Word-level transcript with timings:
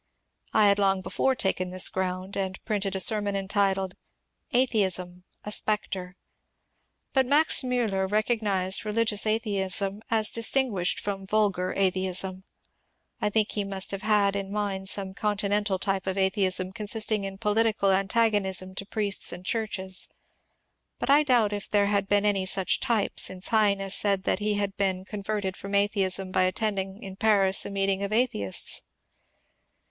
I 0.51 0.65
had 0.67 0.79
long 0.79 1.01
before 1.01 1.35
taken 1.35 1.69
this 1.69 1.87
ground, 1.87 2.35
and 2.35 2.59
printed 2.65 2.95
a 2.95 2.99
sermon 2.99 3.35
entitled 3.35 3.93
^^ 3.95 3.95
Atheism: 4.51 5.25
a 5.43 5.51
Spectre." 5.51 6.15
But 7.13 7.27
Max 7.27 7.61
Miiller 7.63 8.07
recognized 8.11 8.83
religious 8.83 9.27
atheism 9.27 10.01
as 10.09 10.31
distinguished 10.31 10.99
from 10.99 11.27
^^ 11.27 11.29
vulgar 11.29 11.75
atheism." 11.77 12.45
I 13.21 13.29
think 13.29 13.51
he 13.51 13.63
must 13.63 13.91
have 13.91 14.01
had 14.01 14.35
in 14.35 14.51
mind 14.51 14.89
some 14.89 15.13
continental 15.13 15.77
type 15.77 16.07
of 16.07 16.17
atheism 16.17 16.71
consisting 16.71 17.23
in 17.23 17.37
political 17.37 17.91
an 17.91 18.07
tagonism 18.07 18.75
to 18.77 18.87
priests 18.87 19.31
and 19.31 19.45
churches, 19.45 20.09
but 20.97 21.11
I 21.11 21.21
doubt 21.21 21.53
if 21.53 21.69
there 21.69 21.85
had 21.85 22.09
been 22.09 22.25
any 22.25 22.47
such 22.47 22.79
type 22.79 23.19
since 23.19 23.49
Heine 23.49 23.87
said 23.91 24.23
that 24.23 24.39
he 24.39 24.55
had 24.55 24.75
been 24.77 25.05
con 25.05 25.21
verted 25.21 25.55
from 25.55 25.75
atheism 25.75 26.31
by 26.31 26.45
attending 26.45 27.03
in 27.03 27.17
Paris 27.17 27.67
a 27.67 27.69
meeting 27.69 28.01
of 28.01 28.09
athe 28.09 28.33
ists. 28.43 28.81